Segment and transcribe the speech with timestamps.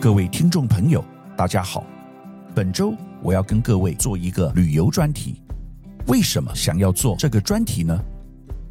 [0.00, 1.04] 各位听众朋友，
[1.36, 1.84] 大家好。
[2.54, 5.42] 本周我要跟各位做一个旅游专题。
[6.06, 7.98] 为什么想要做这个专题呢？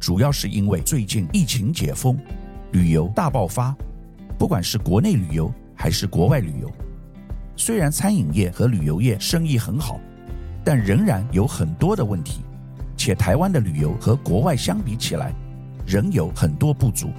[0.00, 2.18] 主要是因为最近疫情解封，
[2.72, 3.76] 旅游大爆发，
[4.38, 6.72] 不管是国内旅游还是国外旅游。
[7.56, 10.00] 虽然餐饮业和旅游业生意很好，
[10.64, 12.40] 但仍然有很多的问题。
[12.96, 15.30] 且台湾的旅游和国外相比起来，
[15.86, 17.10] 仍有很多不足。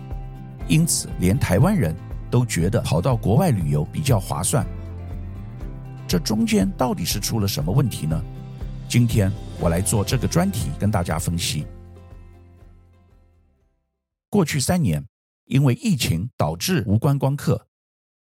[0.67, 1.95] 因此，连台湾人。
[2.29, 4.65] 都觉得跑到国外旅游比较划算，
[6.07, 8.21] 这中间到底是出了什么问题呢？
[8.87, 11.65] 今天我来做这个专题跟大家分析。
[14.29, 15.03] 过去三年，
[15.45, 17.67] 因为疫情导致无观光客，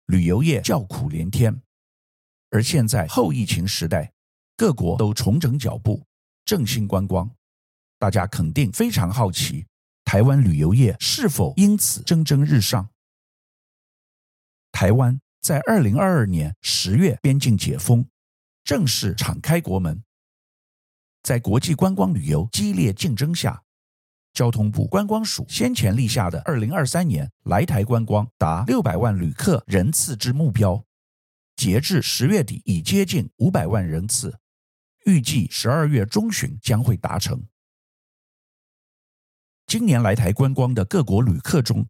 [0.06, 1.62] 旅游业叫苦连天。
[2.50, 4.12] 而现在后疫情时代，
[4.56, 6.04] 各国都重整脚步，
[6.44, 7.28] 振兴观光，
[7.98, 9.66] 大家肯定非常好奇，
[10.04, 12.88] 台湾旅游业是否因此蒸蒸日上？
[14.78, 18.06] 台湾在二零二二年十月边境解封，
[18.62, 20.04] 正式敞开国门。
[21.22, 23.62] 在国际观光旅游激烈竞争下，
[24.34, 30.84] 交通部观光署先前立下的二零二三年来台观光达六百万旅客人次之目标，
[31.56, 34.38] 截至十月底已接近五百万人次，
[35.06, 37.42] 预计十二月中旬将会达成。
[39.66, 41.88] 今年来台观光的各国旅客中，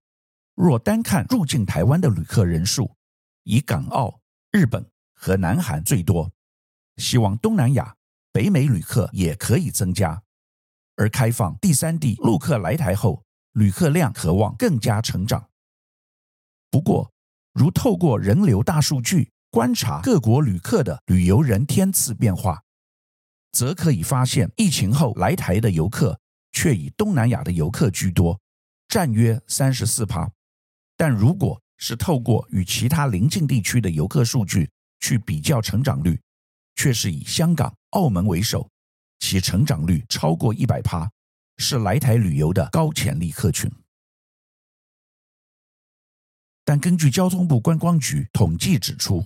[0.56, 2.96] 若单看入境台湾的旅客人数，
[3.42, 6.32] 以港澳、日本和南韩最多，
[6.96, 7.94] 希望东南亚、
[8.32, 10.22] 北美旅客也可以增加。
[10.96, 15.50] 而开放第三地陆客来台后，旅客量可望更加成长。
[16.70, 17.12] 不过，
[17.52, 22.62] 如透过人流大数据观察各国旅客的旅游人天次变化，
[23.52, 26.18] 则可以发现，疫情后来台的游客
[26.50, 28.40] 却以东南亚的游客居多，
[28.88, 30.32] 占约三十四趴。
[30.96, 36.18] 但如果是透过与其他邻近地区的游客数据去比较成长率，
[36.74, 38.68] 却是以香港、澳门为首，
[39.18, 41.10] 其成长率超过一百趴，
[41.58, 43.70] 是来台旅游的高潜力客群。
[46.64, 49.24] 但根据交通部观光局统计指出，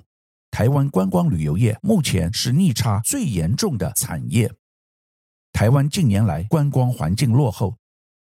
[0.50, 4.53] 台湾观光旅游业目前是逆差最严重的产业。
[5.53, 7.78] 台湾近年来观光环境落后，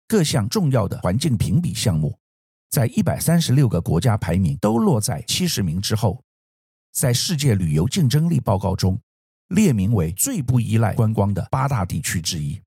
[0.06, 2.18] 各项重要的环境评比项目。
[2.72, 6.24] 在一百三十六个国家排名都落在七十名之后，
[6.90, 8.98] 在世界旅游竞争力报告中
[9.48, 12.58] 列名为最不依赖观光的八大地区之一，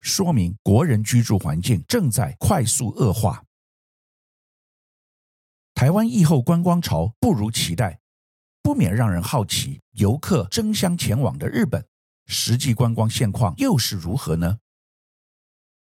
[0.00, 3.44] 说明国人居住环境正在快速恶化。
[5.72, 8.00] 台湾疫后观光潮不如期待，
[8.60, 11.86] 不免让人好奇，游客争相前往的日本，
[12.26, 14.58] 实际观光现况又是如何呢？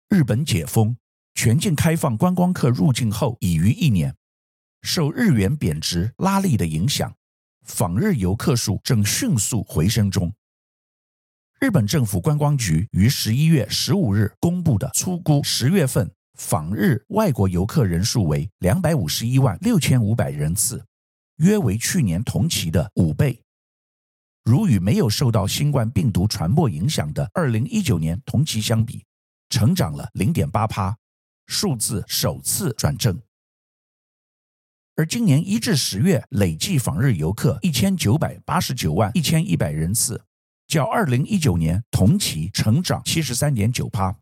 [0.08, 0.96] 日本解封。
[1.34, 4.16] 全境开放观光客入境后已逾一年，
[4.82, 7.14] 受日元贬值拉力的影响，
[7.64, 10.34] 访日游客数正迅速回升中。
[11.60, 20.86] 日本政府观光局于十一月十五日公布的初估十月份访日外国游客人数为两百五十一万六千五百人次，
[21.38, 23.42] 约为去年同期的五倍。
[24.46, 29.06] 如与没有受到新冠病毒传播影响的二零一九年同期相比，
[29.50, 30.96] 成长了零点八趴。
[31.50, 33.20] 数字首次转正，
[34.96, 40.24] 而今年一至十月累计访日游客一千九百八十九万一千一百人次，
[40.68, 44.16] 较二零一九年同期成长七十三点九趴。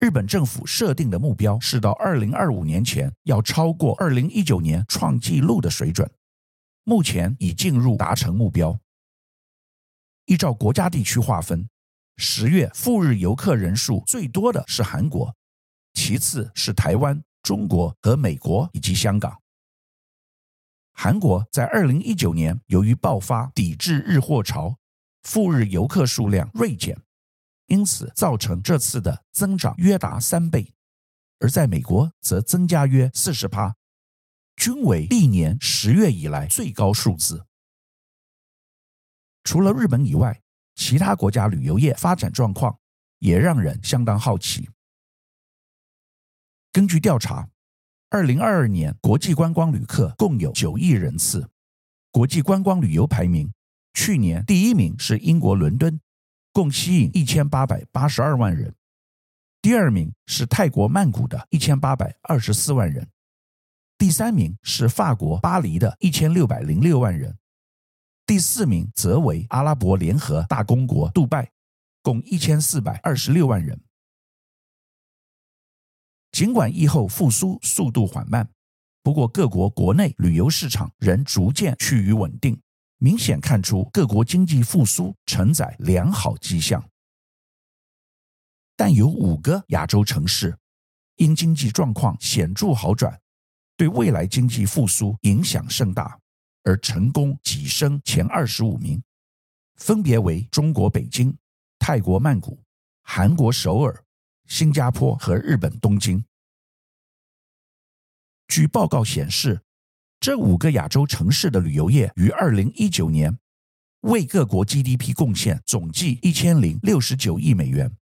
[0.00, 6.10] 日本政府设定的目标是到二零二五年前要超过二零一九年创纪录的水准，
[6.82, 8.76] 目前已进入达成目标。
[10.24, 11.68] 依照国家地区划分，
[12.16, 15.32] 十月赴日游客人数最多的是韩国。
[15.98, 19.36] 其次是台湾、中国和美国以及香港。
[20.92, 24.78] 韩国在二零一九年由于爆发抵制日货潮，
[25.24, 26.96] 赴日游客数量锐减，
[27.66, 30.72] 因此造成这次的增长约达三倍；
[31.40, 33.74] 而在美国则增加约四十趴，
[34.54, 37.44] 均为历年十月以来最高数字。
[39.42, 40.40] 除了日本以外，
[40.76, 42.78] 其他国家旅游业发展状况
[43.18, 44.70] 也让人相当好奇。
[46.78, 47.48] 根据调查，
[48.08, 51.50] 二零二二年国际观光旅客共有九亿人次。
[52.12, 53.52] 国际观光旅游排名，
[53.94, 56.00] 去年第一名是英国伦敦，
[56.52, 58.70] 共吸引一千八百八十二万人；
[59.60, 63.04] 第二名是泰国曼谷的一千八百二十四万人；
[63.98, 67.32] 第三名是法国巴黎的一千六百零六万人；
[68.24, 71.50] 第四名则为阿拉伯联合大公国杜拜，
[72.04, 73.80] 共一千四百二十六万人。
[76.38, 78.48] 尽管疫后复苏速度缓慢，
[79.02, 82.56] 不过各国国内旅游市场仍逐渐趋于稳定，
[82.98, 86.80] 明显看出各国经济复苏承载良好迹象。
[88.76, 90.56] 但有五个亚洲城市
[91.16, 93.20] 因经济状况显著好转，
[93.76, 96.16] 对未来经济复苏影响甚大，
[96.62, 99.02] 而成功跻身前二十五名，
[99.74, 101.36] 分别为中国北京、
[101.80, 102.62] 泰国曼谷、
[103.02, 104.04] 韩国首尔、
[104.46, 106.24] 新加坡和日本东京。
[108.48, 109.60] 据报告显示，
[110.18, 113.38] 这五个亚洲城市的旅游业于二零一九年
[114.00, 117.94] 为各国 GDP 贡献总计一千零六十九亿美元。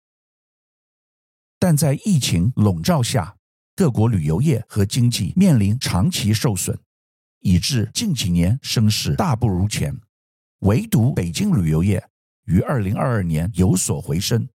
[1.58, 3.36] 但在疫情笼罩下，
[3.74, 6.78] 各国旅游业和经济面临长期受损，
[7.40, 9.98] 以致近几年声势大不如前。
[10.60, 12.08] 唯独北京旅游业
[12.44, 14.48] 于二零二二年有所回升，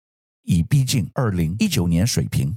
[0.43, 2.57] 已逼近二零一九年水平。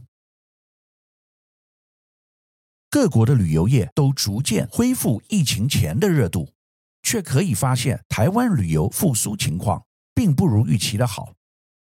[2.93, 6.53] 各国的旅游业都逐渐恢复疫情前的热度，
[7.01, 11.33] 却可以发现台湾旅游复苏情况并不如预期的好，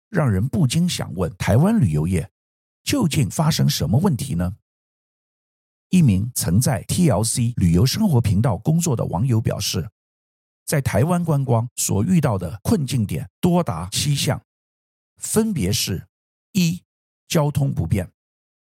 [0.08, 2.30] 让人不禁想问：台湾旅游业
[2.82, 4.56] 究竟发生什么问题呢？
[5.90, 9.90] 一名曾在 TLC 旅游生活频道工作的网友表示，
[10.64, 14.42] 在台湾观光所遇到的困境点多达七项，
[15.18, 16.06] 分别是：
[16.52, 16.82] 一、
[17.28, 18.06] 交通不便；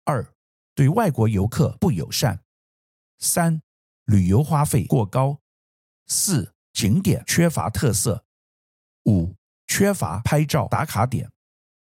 [0.03, 0.31] 二、
[0.75, 2.43] 对外国游客不友善，
[3.17, 3.61] 三、
[4.03, 5.41] 旅游花费过高，
[6.05, 8.25] 四、景点缺乏特色，
[9.05, 9.35] 五、
[9.67, 11.31] 缺乏拍照打卡点，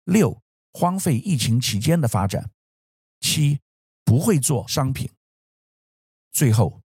[0.04, 0.42] 六、
[0.74, 2.50] 荒废疫情期间的发展，
[3.20, 3.60] 七、
[4.04, 5.10] 不会做商品。
[6.30, 6.82] 最后，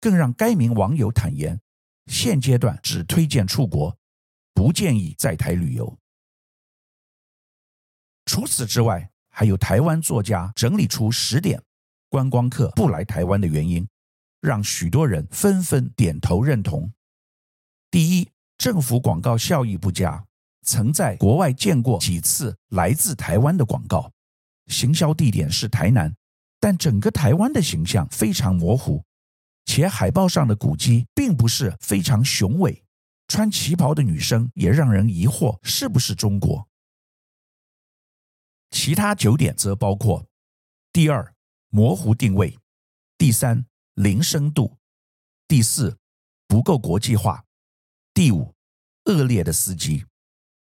[0.00, 1.60] 更让该名网友坦言，
[2.06, 3.96] 现阶段只推荐出国，
[4.52, 5.96] 不建议在台旅游。
[8.26, 11.62] 除此之外，还有台湾作家整理出十点
[12.08, 13.86] 观光客不来台湾的原因，
[14.40, 16.92] 让许多人纷纷点头认同。
[17.88, 20.24] 第一，政府广告效益不佳。
[20.62, 24.10] 曾在国外见过几次来自台湾的广告，
[24.66, 26.12] 行销地点是台南，
[26.58, 29.04] 但整个台湾的形象非常模糊，
[29.66, 32.82] 且海报上的古迹并不是非常雄伟，
[33.28, 36.67] 穿旗袍的女生也让人疑惑是不是中国。
[38.70, 40.26] 其他九点则包括：
[40.92, 41.34] 第二，
[41.70, 42.58] 模糊定位；
[43.16, 44.76] 第三，零深度；
[45.46, 45.98] 第四，
[46.46, 47.44] 不够国际化；
[48.12, 48.54] 第五，
[49.04, 50.04] 恶劣的司机；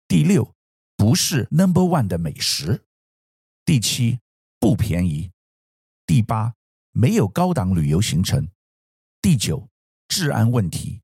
[0.08, 0.54] 第六，
[0.96, 2.80] 不是 number one 的美食；
[3.64, 4.20] 第七，
[4.58, 5.30] 不便宜；
[6.06, 6.54] 第八，
[6.92, 8.46] 没有高档旅游行程；
[9.20, 9.68] 第九，
[10.08, 11.00] 治安问题；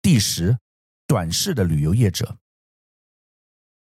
[0.00, 0.58] 第十，
[1.06, 2.38] 短视的旅游业者。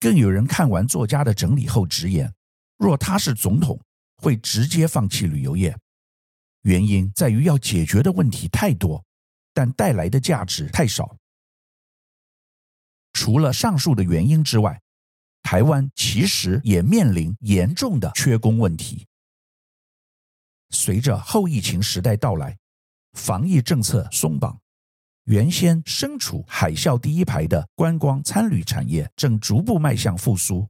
[0.01, 2.33] 更有人看完作家的整理后直言：
[2.77, 3.80] 若他是总统，
[4.18, 5.77] 会直接放弃旅游业。
[6.63, 9.06] 原因在于要解决的问题太多，
[9.53, 11.15] 但带来的价值太少。
[13.13, 14.81] 除了上述的原因之外，
[15.44, 19.06] 台湾其实也面临严重的缺工问题。
[20.71, 22.57] 随着后疫情时代到来，
[23.13, 24.59] 防疫政策松绑。
[25.25, 30.68] 原先身处海啸第一排的观光餐旅产业正逐步迈向复苏。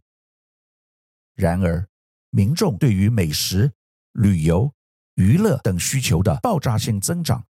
[1.36, 1.88] 然而，
[2.30, 3.72] 民众对于美食、
[4.12, 4.74] 旅游、
[5.16, 7.46] 娱乐等需求的爆炸性增长，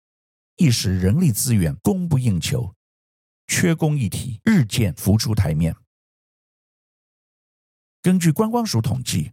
[0.56, 2.74] 亦使人力资源供不应求，
[3.46, 5.74] 缺工议题日渐浮出台面。
[8.02, 9.32] 根据观光署统计，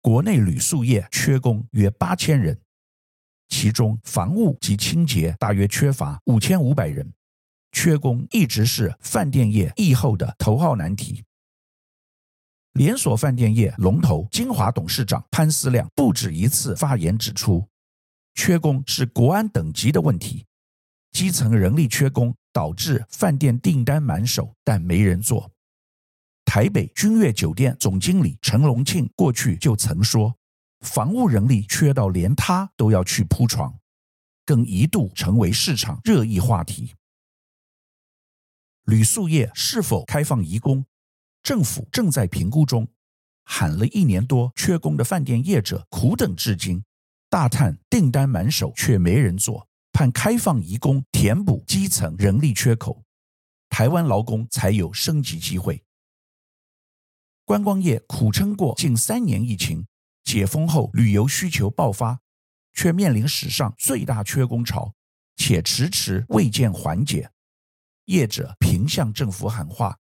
[0.00, 2.60] 国内旅宿业缺工约八千人。
[3.48, 7.12] 其中，房务及清洁大约缺乏五千五百人，
[7.72, 11.24] 缺工一直是饭店业疫后的头号难题。
[12.74, 17.66] 连锁饭店业龙头金华董事长潘思亮不止一次发言指出，
[18.34, 20.46] 缺工是国安等级的问题，
[21.10, 25.50] 基层人力缺工导致饭店订单满手，但没人做。
[26.44, 30.37] 台北君悦酒店总经理陈龙庆过去就曾说。
[30.80, 33.78] 房务人力缺到连他都要去铺床，
[34.44, 36.94] 更一度成为市场热议话题。
[38.84, 40.86] 旅宿业是否开放移工？
[41.42, 42.88] 政府正在评估中。
[43.50, 46.84] 喊了一年多缺工的饭店业者苦等至今，
[47.30, 53.02] 大叹订单满手却没人做，盼开放移工填补基层人力缺口，
[53.70, 55.82] 台湾劳工才有升级机会。
[57.46, 59.86] 观光业苦撑过近三年疫情。
[60.24, 62.20] 解封后，旅游需求爆发，
[62.72, 64.94] 却面临史上最大缺工潮，
[65.36, 67.30] 且迟迟未见缓解。
[68.04, 69.98] 业者频向政府喊话，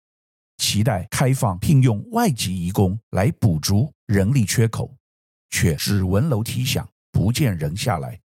[0.58, 4.96] 期待开放聘用外籍移工来补足人力缺口，
[5.50, 8.20] 却只闻楼梯响，不见人下来。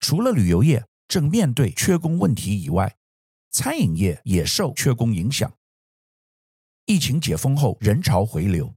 [0.00, 2.96] 除了旅游业正面对缺工问题以外，
[3.50, 5.56] 餐饮业也受缺工影响。
[6.86, 8.74] 疫情解封后，人潮回流，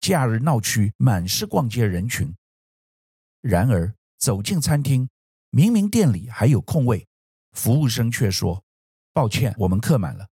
[0.00, 2.34] 假日闹区满是逛街人群。
[3.40, 5.08] 然而走进餐厅，
[5.50, 7.06] 明明店里还有空位，
[7.52, 8.64] 服务生却说
[9.12, 10.28] ：“抱歉，我们客满了。”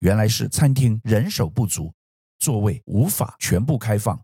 [0.00, 1.94] 原来是餐厅人手不足，
[2.38, 4.20] 座位无法全部开放。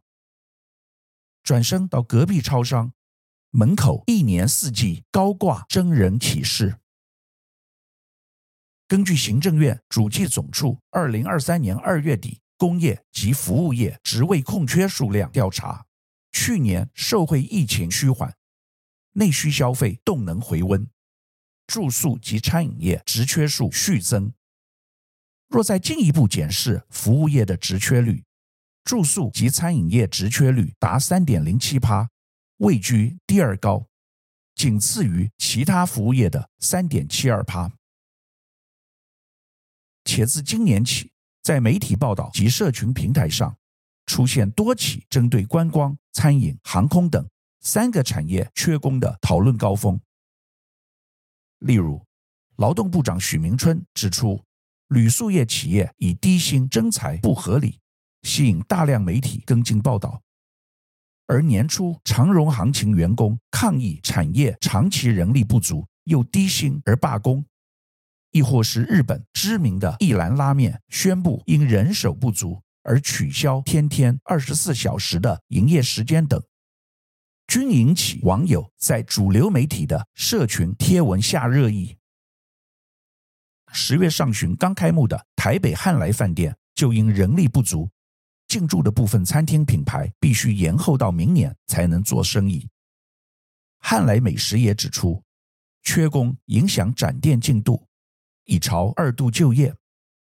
[1.43, 2.93] 转身到隔壁超商，
[3.51, 6.79] 门口一年四季高挂征人启事。
[8.87, 15.87] 根据行政院主计总处二零二三年二月底工业及服务业职位空缺数量调查，
[16.33, 18.37] 去年受惠疫情趋缓，
[19.13, 20.91] 内需消费动能回温，
[21.67, 24.35] 住宿及餐饮业职缺数续增。
[25.49, 28.25] 若再进一步检视服务业的职缺率，
[28.85, 32.11] 住宿及餐饮业职缺率达三点零七趴，
[32.59, 33.87] 位居第二高，
[34.55, 37.73] 仅次于其他服务业的三点七二趴。
[40.05, 41.13] 且自今年起，
[41.49, 43.57] 在媒体报道及社群平台上，
[44.05, 47.27] 出现多起针对观光、餐饮、航空等
[47.61, 49.99] 三个产业缺工的讨论高峰。
[51.61, 52.05] 例如，
[52.57, 54.45] 劳动部长许明春指出，
[54.89, 57.81] 旅宿业企业以低薪征才不合理，
[58.25, 60.21] 吸引大量媒体跟进报道。
[61.29, 67.43] 而年初长荣航勤员工抗议产业长期人力不足又低薪而罢工。
[68.31, 76.43] 亦或是日本知名的一兰拉面宣布因人手不足而取消天天二十四小时的营业时间等，
[77.47, 81.97] 均引起网友在主流媒体的社群贴文下热议。
[83.73, 87.91] 十月上旬刚开幕的台北汉来饭店就因人力不足，
[88.47, 92.67] 进驻的部分餐厅品牌必须延后到明年才能做生意。
[93.81, 95.23] 汉来美食也指出，
[95.83, 97.88] 缺工影响展店进度。
[98.49, 99.77] 已朝二度就业、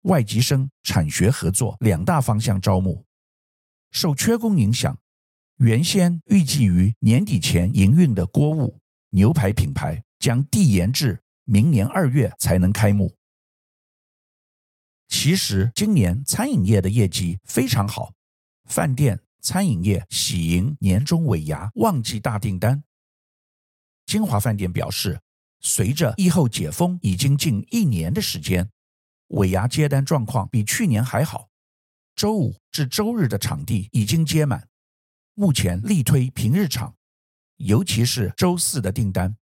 [0.03, 3.03] 外籍生产学合作两大方向招募。
[3.89, 4.95] 受缺工影响，
[5.57, 8.79] 原先预计于年底前营运的锅物
[9.09, 13.15] 牛排品牌将递延至明年二月才能开幕。
[15.07, 18.13] 其实今年餐饮业的业绩非常好，
[18.65, 22.83] 饭店、餐饮业喜迎年终尾牙旺季大订单。
[24.05, 25.19] 金华饭店表示。
[25.63, 28.69] 随着疫后解封已经近一年的时间，
[29.29, 31.49] 尾牙接单状况比去年还好。
[32.15, 34.67] 周五至周日的场地已经接满，
[35.33, 36.95] 目前力推平日场，
[37.55, 39.35] 尤其是周四的订单，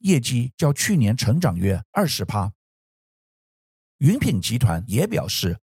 [0.00, 2.52] 业绩较去年成长约二十趴。
[3.98, 5.58] 云品集团也表示，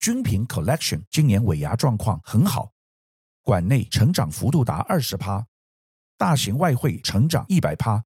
[0.00, 2.72] 君品 Collection 今年尾牙状况很好，
[3.42, 5.46] 馆内成长幅度达二十趴，
[6.16, 8.02] 大型外汇成长一百趴。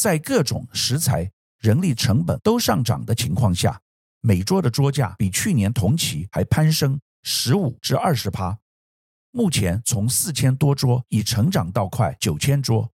[0.00, 3.82] 在各种食材、人力成本都上涨的情况下，
[4.22, 8.58] 每桌的桌价比去年同期还攀升十五至二十趴。
[9.30, 12.90] 目前从四千多桌已成长到快九千桌，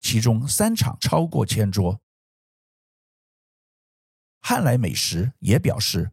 [0.00, 2.00] 其中三场超过千桌。
[4.40, 6.12] 汉来美食也表示，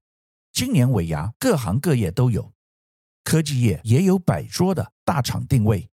[0.52, 2.52] 今年尾牙各行各业都有，
[3.24, 5.92] 科技业也有百桌的大厂定位，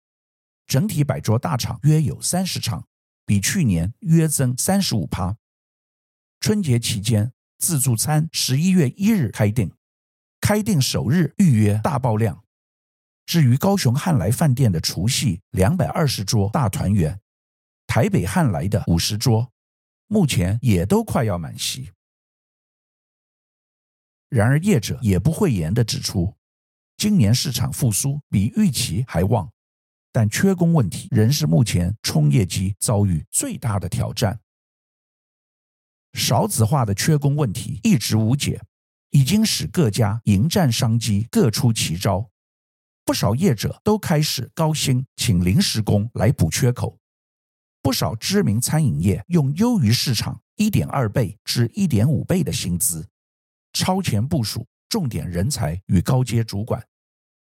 [0.66, 2.86] 整体百桌大厂约有三十场。
[3.26, 5.36] 比去年约增三十五趴。
[6.40, 9.72] 春节期间，自助餐十一月一日开订，
[10.40, 12.44] 开订首日预约大爆量。
[13.26, 17.20] 至于高雄汉来饭店的除夕两百二十桌大团圆，
[17.88, 19.52] 台北汉来的五十桌，
[20.06, 21.90] 目前也都快要满席。
[24.28, 26.36] 然而，业者也不讳言地指出，
[26.96, 29.52] 今年市场复苏比预期还旺。
[30.16, 34.40] 但缺工问题仍是目前冲业绩遭遇最大的挑战。
[36.14, 38.58] 少子化的缺工问题一直无解，
[39.10, 42.30] 已经使各家迎战商机各出奇招。
[43.04, 46.98] 不少业者都开始高薪请临时工来补缺口。
[47.82, 53.06] 不少知名餐饮业用优于市场一点二倍至一点五倍的薪资，
[53.74, 56.82] 超前部署重点人才与高阶主管。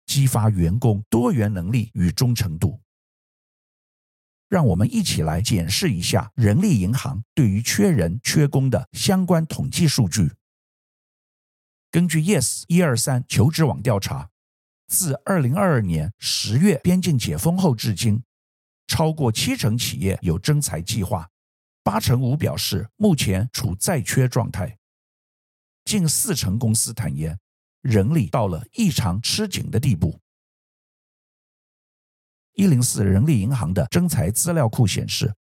[0.06, 2.82] 激发员工多元能力与忠诚度。
[4.50, 10.32] 让我们一起来检视一下人力银行对于缺人缺工的相关统计数据。
[11.90, 14.30] 根据 Yes 一二三求职网调查，
[14.88, 18.24] 自二零二二年十月边境解封后至今，
[18.86, 21.30] 超过七成企业有征才计划，
[21.82, 24.78] 八成五表示目前处在缺状态，
[25.86, 27.40] 近四成公司坦言。
[27.84, 30.20] 人力到了异常吃紧的地步。
[32.54, 35.36] 一零四人力银行的征才资料库显示，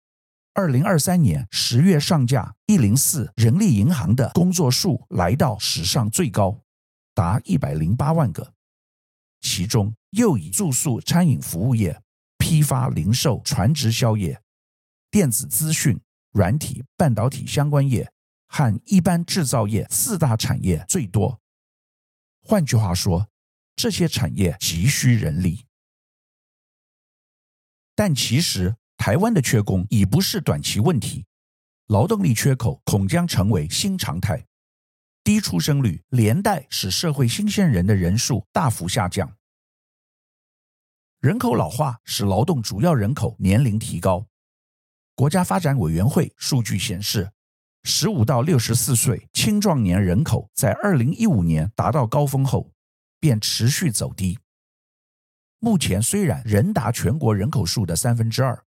[0.53, 6.59] 二零二三年十月上架一零四人力银行的工作数来到史上最高，
[7.13, 8.53] 达一百零八万个，
[9.41, 12.01] 其中又以住宿、餐饮服务业、
[12.37, 14.41] 批发、零售、船直销业、
[15.09, 15.99] 电子资讯、
[16.31, 18.11] 软体、半导体相关业
[18.47, 21.39] 和一般制造业四大产业最多。
[22.43, 23.29] 换句话说，
[23.75, 25.65] 这些产业急需人力。
[27.95, 31.25] 但其实，台湾的缺工已不是短期问题，
[31.87, 34.45] 劳动力缺口恐将成为新常态。
[35.23, 39.37] 低出生率连带使社会新鲜人的人数大幅下降。
[41.21, 44.27] 人口老化使劳动主要人口年龄提高。
[45.15, 47.31] 国家发展委员会数据显示，
[47.83, 52.71] 十五到六十四岁青壮年人口在二零一五年达到高峰后，
[53.19, 54.39] 便持续走低。
[55.59, 58.65] 目前虽然仍达全国人口数的三分之二，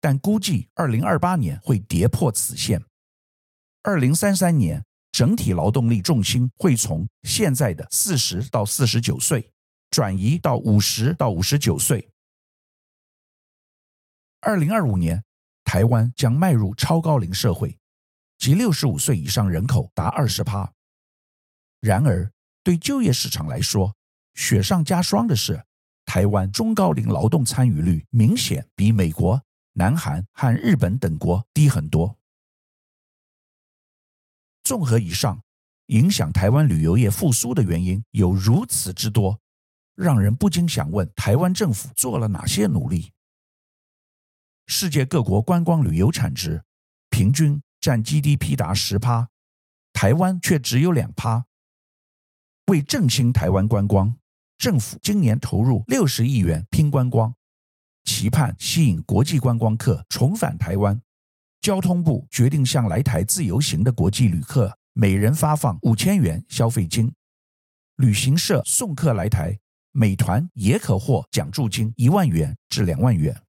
[0.00, 2.84] 但估计二零二八年会跌破此线。
[3.82, 9.52] 二零三三年整体劳动力重心会从现在的四十到四十九岁
[9.90, 12.08] 转移到五十到五十九岁。
[14.40, 15.24] 二零二五年，
[15.64, 17.78] 台湾将迈入超高龄社会，
[18.42, 20.68] 即六十五岁以上人口达二十趴。
[21.78, 22.32] 然而，
[22.64, 23.94] 对就业市场来说，
[24.34, 25.64] 雪上加霜的是。
[26.04, 29.40] 台湾中高龄劳动参与率明显比美国、
[29.74, 32.18] 南韩和日本等国低很多。
[34.64, 35.40] 综合以上，
[35.86, 39.40] 影响台湾旅游业复苏的原因有如此之多，
[39.94, 43.12] 让人不禁想问：台湾政府做了哪些努力？
[44.66, 46.64] 世界各国观光旅游产值
[47.08, 49.28] 平均占 GDP 达十趴，
[49.92, 51.46] 台湾却只有两趴。
[52.68, 54.16] 为振兴台湾观光。
[54.56, 57.34] 政府今年投入六十亿元拼观光，
[58.04, 61.02] 期盼吸引国际观光客重返台湾。
[61.60, 67.12] 交通部决定向来台自由行的国际旅客每人发放五千元消费金，
[67.96, 69.58] 旅行社送客来台，
[69.90, 73.42] 美团也可获奖助金一万元至两万元。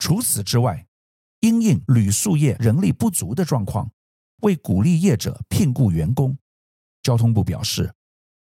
[0.00, 0.84] 除此之外，
[1.44, 3.92] 因应旅宿业人力不足的状况，
[4.40, 6.38] 为鼓励业者聘雇员工，
[7.02, 7.92] 交通部表示。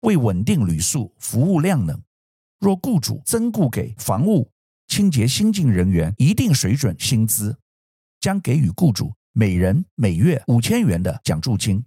[0.02, 2.00] 为稳定旅宿服务量能，
[2.60, 4.52] 若雇主增雇给房务、
[4.88, 7.58] 清洁新进人员一定水准薪资，
[8.20, 11.84] 将给予雇主每人每月五千元的奖助金。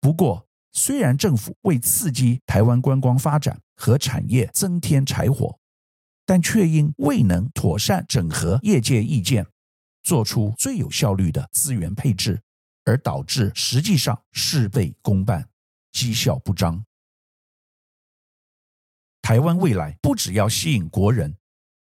[0.00, 5.58] 不过，虽然政府为刺激台湾观光发展和产业增添柴火，
[6.24, 9.46] 但却因未能妥善整合业界意见，
[10.08, 12.40] 做出最有效率的资源配置，
[12.86, 15.46] 而导致实际上事倍功半。
[15.92, 16.82] 绩效不彰。
[19.20, 21.36] 台湾未来不只要吸引国人，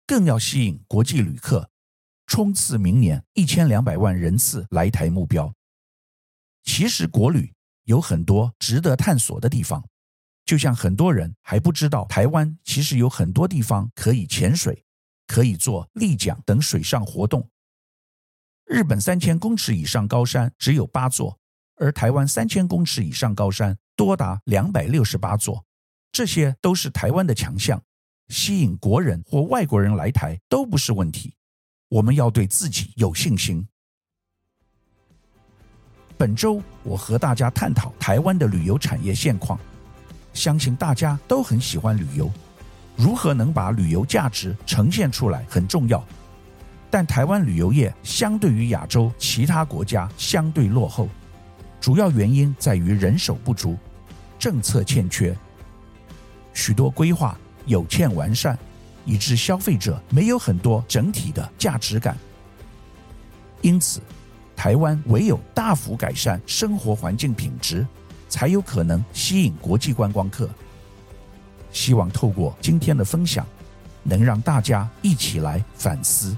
[0.08, 1.70] 更要吸引国际旅客，
[2.26, 5.54] 冲刺明年一千两百万人次来台目标。
[6.64, 9.86] 其实国旅有很多值得探索的地方，
[10.46, 14.86] 就像很多人还不知道，台湾其实有很多地方可以潜水，
[15.28, 17.50] 可以做立桨等水上活动。
[18.74, 21.38] 日本三千公尺以上高山只有八座，
[21.76, 23.78] 而台湾三千公尺以上高山。
[23.96, 25.64] 多达两百六十八座，
[26.12, 27.80] 这些都是台湾的强项，
[28.30, 31.36] 吸引国人或外国人来台都不是问题。
[31.88, 33.64] 我们要对自己有信心。
[36.18, 39.60] 本周我和大家探讨台湾的旅游产业现况，
[40.34, 42.28] 相信大家都很喜欢旅游，
[42.96, 46.04] 如何能把旅游价值呈现出来很重要。
[46.94, 51.10] 但台湾旅游业相对于亚洲其他国家相对落后。
[51.82, 53.76] 主要原因在于人手不足，
[54.38, 55.36] 政策欠缺，
[56.54, 58.56] 许多规划有欠完善，
[59.06, 62.16] 以致消费者没有很多整体的价值感。
[63.64, 64.00] 因此，
[64.56, 67.84] 台湾唯有大幅改善生活环境品质，
[68.30, 70.48] 才有可能吸引国际观光客。
[71.72, 73.44] 希望透过今天的分享，
[74.04, 76.38] 能让大家一起来反思。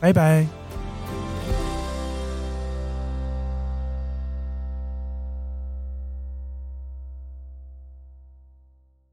[0.00, 0.59] 拜拜。